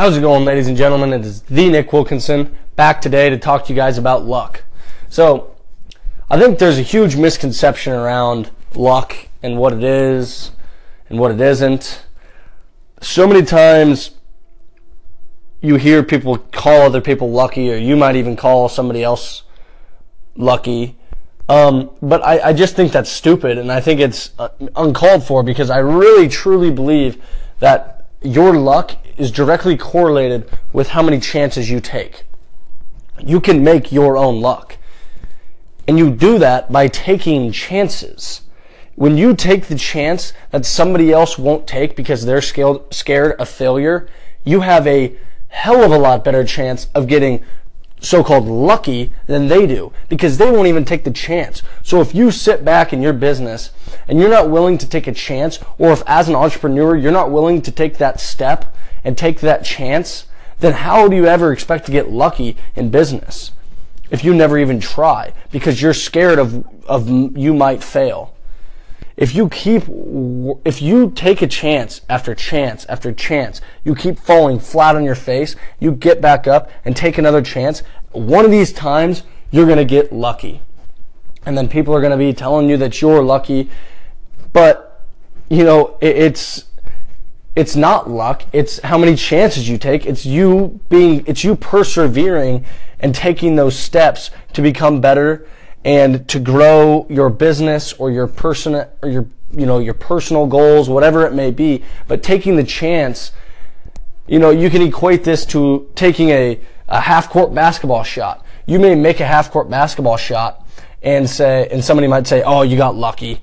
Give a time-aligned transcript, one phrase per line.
[0.00, 1.12] How's it going, ladies and gentlemen?
[1.12, 4.64] It is the Nick Wilkinson back today to talk to you guys about luck.
[5.10, 5.54] So,
[6.30, 10.52] I think there's a huge misconception around luck and what it is
[11.10, 12.06] and what it isn't.
[13.02, 14.12] So many times
[15.60, 19.42] you hear people call other people lucky, or you might even call somebody else
[20.34, 20.96] lucky.
[21.46, 25.42] Um, but I, I, just think that's stupid, and I think it's uh, uncalled for
[25.42, 27.22] because I really truly believe
[27.58, 32.24] that your luck is directly correlated with how many chances you take.
[33.18, 34.76] You can make your own luck.
[35.88, 38.42] And you do that by taking chances.
[38.94, 44.08] When you take the chance that somebody else won't take because they're scared of failure,
[44.44, 45.16] you have a
[45.48, 47.42] hell of a lot better chance of getting
[48.00, 51.62] so-called lucky than they do because they won't even take the chance.
[51.82, 53.70] So if you sit back in your business
[54.08, 57.30] and you're not willing to take a chance or if as an entrepreneur you're not
[57.30, 58.74] willing to take that step
[59.04, 60.26] and take that chance,
[60.60, 63.52] then how do you ever expect to get lucky in business
[64.10, 68.34] if you never even try because you're scared of, of you might fail?
[69.20, 69.82] If you keep,
[70.64, 75.14] if you take a chance after chance after chance, you keep falling flat on your
[75.14, 77.82] face, you get back up and take another chance,
[78.12, 80.62] one of these times you're going to get lucky.
[81.44, 83.68] And then people are going to be telling you that you're lucky.
[84.54, 85.04] But,
[85.50, 86.64] you know, it's,
[87.54, 88.44] it's not luck.
[88.54, 90.06] It's how many chances you take.
[90.06, 92.64] It's you being, it's you persevering
[93.00, 95.46] and taking those steps to become better
[95.84, 100.88] and to grow your business or your person or your, you know, your personal goals,
[100.88, 101.82] whatever it may be.
[102.06, 103.32] But taking the chance,
[104.26, 108.44] you know, you can equate this to taking a, a half court basketball shot.
[108.66, 110.66] You may make a half court basketball shot
[111.02, 113.40] and say, and somebody might say, oh, you got lucky,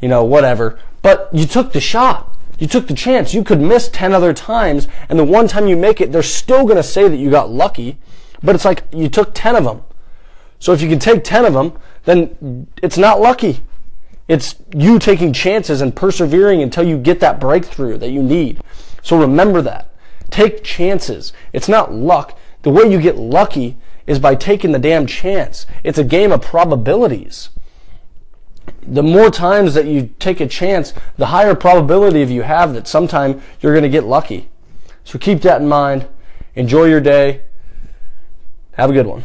[0.00, 0.78] you know, whatever.
[1.00, 2.36] But you took the shot.
[2.58, 3.34] You took the chance.
[3.34, 6.64] You could miss 10 other times, and the one time you make it, they're still
[6.64, 7.98] going to say that you got lucky,
[8.42, 9.82] but it's like you took 10 of them.
[10.62, 11.72] So if you can take 10 of them,
[12.04, 13.60] then it's not lucky.
[14.28, 18.60] It's you taking chances and persevering until you get that breakthrough that you need.
[19.02, 19.92] So remember that.
[20.30, 21.32] Take chances.
[21.52, 22.38] It's not luck.
[22.62, 23.76] The way you get lucky
[24.06, 25.66] is by taking the damn chance.
[25.82, 27.50] It's a game of probabilities
[28.86, 32.86] the more times that you take a chance, the higher probability of you have that
[32.86, 34.48] sometime you're going to get lucky.
[35.04, 36.06] So keep that in mind.
[36.54, 37.42] Enjoy your day.
[38.72, 39.24] Have a good one.